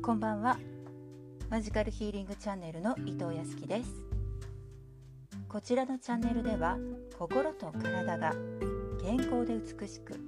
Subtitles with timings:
[0.00, 0.58] こんばんは。
[1.50, 3.90] マジカルヒーリングチャンネルの伊藤康樹です。
[5.48, 6.78] こちらのチャンネルでは
[7.18, 8.32] 心と体が
[9.02, 10.18] 健康で美しく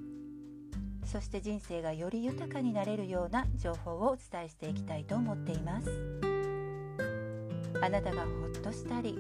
[1.04, 5.90] そして人生がより豊かになれるような情報をお伝えしていきたいと思っています。
[7.80, 9.18] あなたがほっとしたり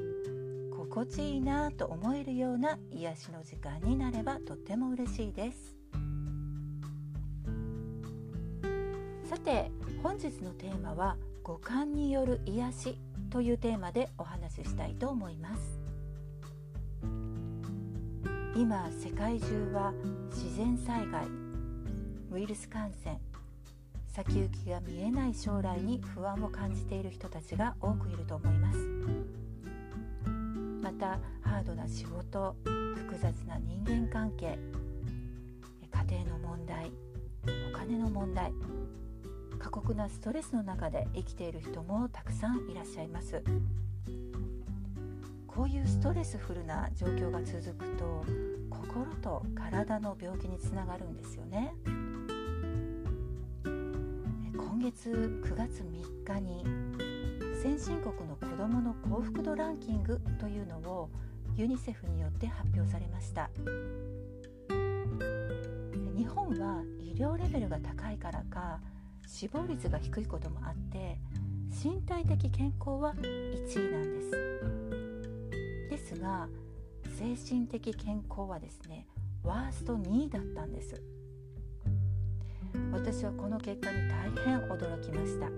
[0.76, 5.76] 心地いいなと思えるような癒しの時間になればとっても嬉しいです。
[9.24, 9.70] さて
[10.04, 12.98] 本日のテーマは五感による癒し
[13.30, 15.80] というテーマでお話ししたいと思います。
[18.54, 19.94] 今世界中は
[20.28, 21.24] 自然災害
[22.30, 23.18] ウイルス感染
[24.08, 28.78] 先行きが見えない将来に不安を感じている人たちが多くいると思います。
[30.82, 32.54] またハードな仕事
[32.94, 34.58] 複雑な人間関係
[35.90, 36.92] 家庭の問題
[37.72, 38.52] お金の問題
[39.64, 43.42] 過酷なストレスの中で生きている人もたくさんいらっしゃいます。
[45.46, 48.22] こういうストレスフルな状況が続くと
[48.68, 51.74] 心と体の病気につながるんですよね。
[53.64, 56.62] 今月9月3日に
[57.62, 61.08] 先進国の子どもの幸福度ランキングというのを
[61.56, 63.48] ユニセフによって発表されました。
[66.14, 68.78] 日本は医療レベルが高いからか
[69.26, 71.18] 死亡率が低いこともあって
[71.82, 74.30] 身体的健康は1位なんです。
[75.90, 76.48] ですが
[77.18, 79.06] 精神的健康はですね
[79.42, 81.00] ワースト2位だったんです。
[82.92, 85.48] 私はこの結果に大変驚きました。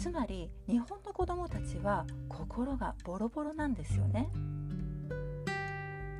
[0.00, 4.30] つまり日本の子どもたちは心がボロボロなんですよね。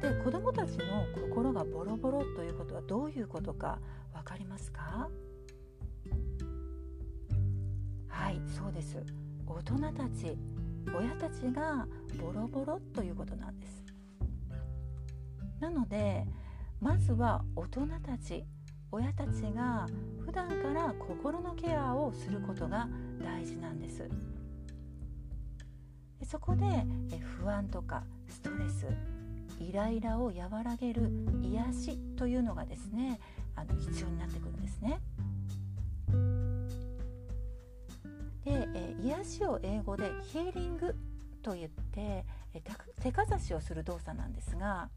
[0.02, 3.78] で子どもたちの心がボロボロということはどういうことか
[4.12, 5.08] 分かりますか？
[8.18, 8.96] はいそうです。
[9.46, 10.36] 大人たち
[10.92, 11.86] 親たちが
[12.20, 13.84] ボロボロということなんです。
[15.60, 16.26] なので
[16.80, 18.44] まずは大人たち
[18.90, 19.86] 親たちが
[20.24, 22.88] 普段から心のケアをすることが
[23.22, 24.08] 大事なんです。
[26.24, 26.66] そこで
[27.38, 28.86] 不安とかストレス
[29.60, 31.08] イライラを和らげる
[31.42, 33.20] 癒しというのがですね
[33.54, 35.00] あの必要になってくるんですね。
[39.18, 40.94] で、え癒しを英語でヒーリング
[41.42, 42.24] と言って、
[42.54, 42.62] え
[43.02, 44.88] 手かざしをする動作なんですが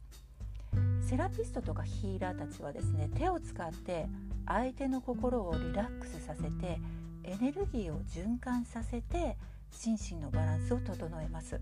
[1.02, 4.08] セラピストとかヒーラーたちはですね手を使って
[4.46, 6.80] 相手の心をリラックスさせて
[7.24, 9.38] エネルギーを循環させて
[9.70, 11.60] 心身のバランスを整えます。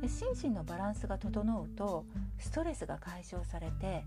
[0.00, 2.04] で心身のバランスが整うと
[2.38, 4.04] ストレスが解消されて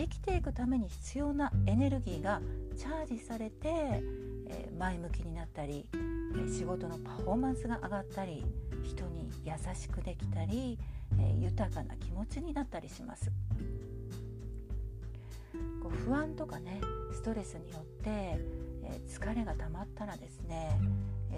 [0.00, 2.40] 生きていくために必要なエネルギーが
[2.74, 4.02] チャージされて
[4.48, 8.44] え前向きになったりえ仕事のパフォーマンスが上がったり
[8.82, 10.78] 人に優しくできたり
[11.18, 13.30] え豊かな気持ちになったりします。
[15.82, 16.80] こう不安とかね
[17.12, 20.80] ストレスによってえ疲れが溜まったらですね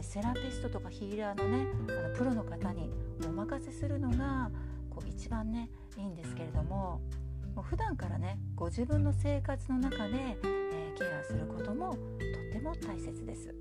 [0.02, 2.90] セラピストとかヒーラーのねあのプロの方に
[3.26, 4.50] お任せするのが
[4.90, 7.00] こう一番ねいいんですけれども
[7.54, 11.98] もう普段からねご自分の生活の中で、えー、ケアすることもとっ
[12.52, 13.54] ても大切です。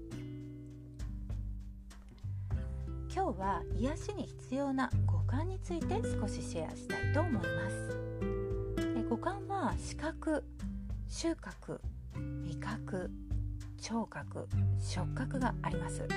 [3.13, 8.11] 今日は癒しに必要な五感について少しシェアしたいと思います。
[9.09, 10.45] 五感は視覚
[11.09, 11.81] 収穫
[12.45, 13.11] 味覚
[13.81, 14.47] 聴覚
[14.79, 16.07] 触覚があります。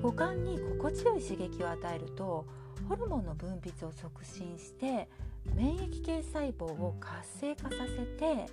[0.00, 2.46] 五感に心地よい刺激を与えると
[2.88, 5.10] ホルモンの分泌を促進して
[5.54, 8.46] 免疫系細胞を活性化させて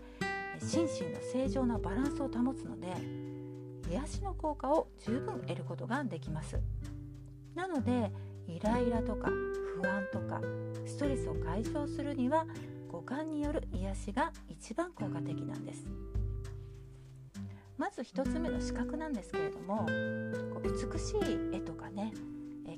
[0.60, 2.88] 心身の正常なバランスを保つので
[3.90, 6.60] 癒しの効果を十分得ることができます。
[7.54, 8.12] なので
[8.48, 9.30] イライラとか
[9.82, 10.42] 不安とか
[10.86, 12.46] ストレスを解消するには
[12.92, 15.86] 五感による癒しが一番効果的なんです。
[17.78, 19.86] まず1つ目の視覚なんですけれども
[20.64, 22.14] 美しい絵とかね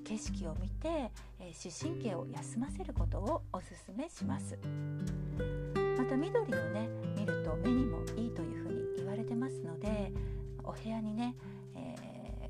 [0.08, 4.58] 景色を見てえ視神経を休ませることをおすすめします。
[5.98, 6.88] また緑をね
[7.18, 10.14] 見ると目にもいいというふうに言われてますので
[10.64, 11.36] お部屋にね、
[11.76, 11.96] え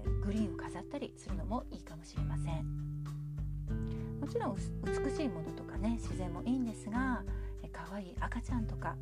[0.06, 3.04] ー、グリーンを飾ったりするのもいいかもしれません。
[4.21, 7.24] もちろん美しいものとかね自然もいいんですが
[7.74, 8.95] 可愛い赤ちゃんとか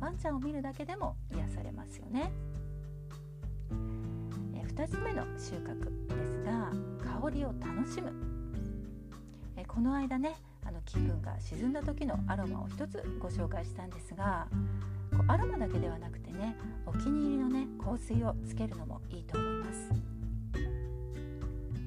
[0.00, 2.32] ワンちゃんを見るだけでも癒されますよね。
[4.74, 6.72] 2つ目の収穫ですが
[7.22, 8.12] 香りを楽しむ。
[9.56, 10.34] えこの間ね
[10.64, 14.48] あの気分が沈んだ時のアロマを一つご紹介したんですが
[15.28, 19.92] アロマだけではなくてねお気に入りのね香水をつけるのもいいと思います。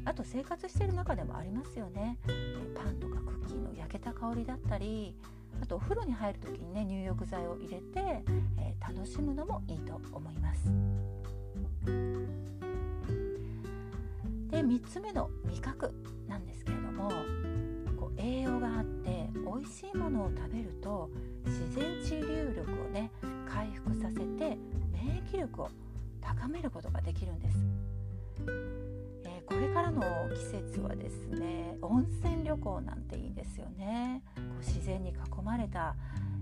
[0.05, 2.17] あと生活している中でもありますよね。
[2.73, 5.17] パンとかクッキーの焼けた香りだったり
[5.61, 8.23] あとお風呂に入る時にね入浴剤を入れて、
[8.57, 10.71] えー、楽しむのもいいと思います。
[14.49, 15.93] で3つ目の味覚
[16.27, 17.11] なんですけれども
[17.97, 21.09] こう栄養があって美味しいものを食べると
[21.45, 23.11] 自然治癒力をね
[23.47, 24.57] 回復させて
[24.91, 25.69] 免疫力を
[26.21, 27.57] 高めることができるんです、
[29.25, 30.01] えー、これからの
[30.33, 34.23] 季節はですね温泉旅行なんていいですよね。
[34.35, 35.13] こう自然に囲
[35.43, 35.95] まれた、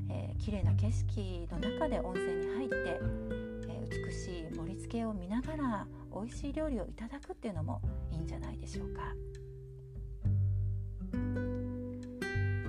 [0.10, 7.81] えー、綺麗な景色の中で温泉に入って、えー、美しい盛り付けを見ながら美味しい料理をいただくっていうのも
[8.12, 9.13] いいんじゃないでしょうか。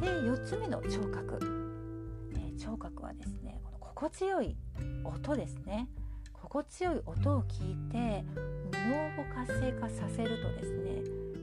[0.00, 1.38] で4つ目の聴覚、
[2.34, 4.56] えー、聴覚はですねこの心地よい
[5.04, 5.88] 音ですね。
[6.32, 8.24] 心地よい音を聞いて
[8.72, 11.02] 脳を活性化させるとですね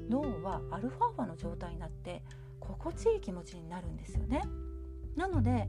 [0.10, 2.22] 脳はアルファーファの状態になって
[2.60, 4.44] 心地いい気持ちになるんですよね。
[5.16, 5.68] なので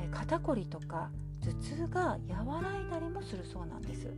[0.00, 1.10] え肩こりとか
[1.42, 4.12] 頭痛が和らいだりもするそうなんです。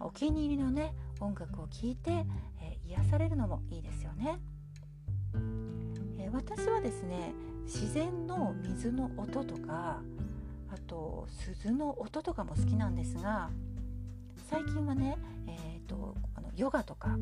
[0.00, 2.26] お気に入りのね音楽を聴いて、
[2.60, 4.38] え癒されるのもいいですよね。
[6.18, 7.32] え私はですね
[7.64, 10.00] 自然の水の音とか
[10.68, 13.50] あと鈴の音とかも好きなんですが
[14.50, 17.16] 最近はね、えーと、あのヨガとか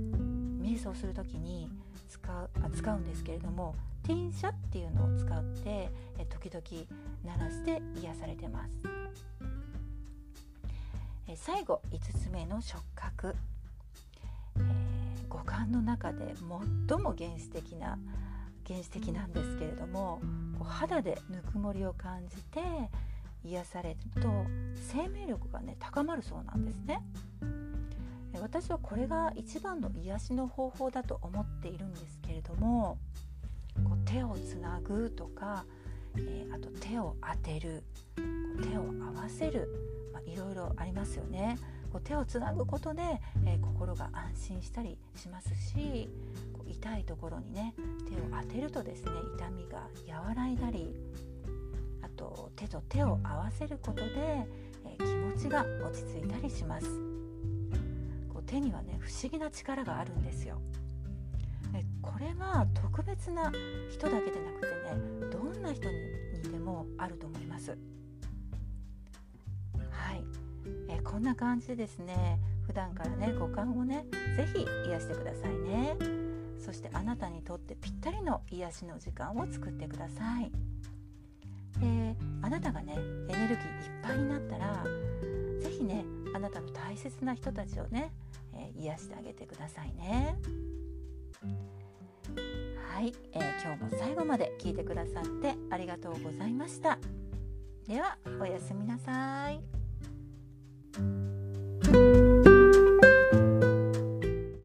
[0.60, 1.70] 瞑想する時に
[2.08, 6.86] 使うあ使うんですけれどもティンシャっていうのを使ってえ時々
[7.24, 9.03] 鳴らして癒されてます。
[11.26, 13.34] え最後5つ目の触覚、
[14.56, 16.34] えー、五感の中で
[16.88, 17.98] 最も原始的な
[18.66, 20.20] 原始的なんですけれども
[20.58, 22.60] こう肌でぬくもりを感じて
[23.44, 24.28] 癒されると
[24.74, 27.00] 生命力がね高まるそうなんですね。
[28.40, 32.98] 私はこれが一番の癒しの方法だと思っているんですけれども
[33.84, 35.64] こう手をつなぐとか、
[36.16, 37.84] えー、あと手を当てる
[38.60, 38.82] 手を
[39.16, 39.68] 合わせる、
[40.26, 41.58] いろいろありますよね。
[41.94, 43.02] こう手をつなぐことで、
[43.46, 46.10] えー、心が安心したりしますし
[46.52, 47.72] こう痛いところにね
[48.08, 49.88] 手を当てるとですね痛みが
[50.26, 50.92] 和らいだり
[52.02, 56.86] あと手と手を合わせることで、えー、気持ちが落ち着いたりします。
[58.28, 60.60] こう手にはね不思議な力があるんですよ。
[61.76, 63.52] えこれが特別な
[63.90, 67.78] 人だけでなくてねどんな人にでもあると思います。
[71.04, 72.38] こんな感じでですね。
[72.66, 74.06] 普段からね五感をね
[74.36, 75.96] 是非癒してくださいね。
[76.58, 80.50] そしてあなたにとってぴったりの癒しの時間を作ってください。
[81.80, 82.94] であなたがね
[83.28, 83.60] エネルギーいっ
[84.02, 84.84] ぱいになったら
[85.60, 86.04] 是非ね
[86.34, 88.12] あなたの大切な人たちをね、
[88.54, 90.36] えー、癒してあげてくださいね。
[92.92, 96.98] はい、えー、今日も最後まで聞いてくださってありがとうございました。
[97.86, 99.73] ではおやすみなさい。
[100.94, 101.33] thank you